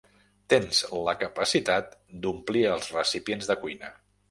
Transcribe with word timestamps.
Tens 0.53 0.79
la 1.07 1.13
capacitat 1.25 1.95
d'omplir 2.25 2.65
els 2.73 2.91
recipients 2.99 3.53
de 3.53 3.61
cuina. 3.63 3.97